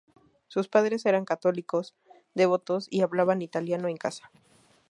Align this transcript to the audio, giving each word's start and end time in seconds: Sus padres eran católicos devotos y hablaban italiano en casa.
Sus 0.47 0.67
padres 0.67 1.05
eran 1.05 1.25
católicos 1.25 1.93
devotos 2.33 2.87
y 2.89 3.01
hablaban 3.01 3.43
italiano 3.43 3.87
en 3.87 3.97
casa. 3.97 4.31